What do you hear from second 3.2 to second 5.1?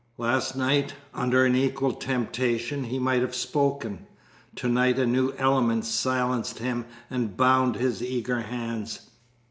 have spoken. To night a